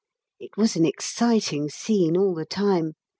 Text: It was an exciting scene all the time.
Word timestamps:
It 0.39 0.57
was 0.57 0.75
an 0.75 0.83
exciting 0.83 1.69
scene 1.69 2.17
all 2.17 2.33
the 2.33 2.43
time. 2.47 2.93